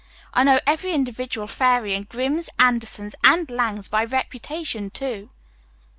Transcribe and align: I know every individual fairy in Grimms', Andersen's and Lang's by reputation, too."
I 0.33 0.41
know 0.43 0.59
every 0.65 0.93
individual 0.93 1.45
fairy 1.45 1.93
in 1.93 2.05
Grimms', 2.05 2.49
Andersen's 2.57 3.13
and 3.23 3.47
Lang's 3.51 3.87
by 3.87 4.03
reputation, 4.03 4.89
too." 4.89 5.29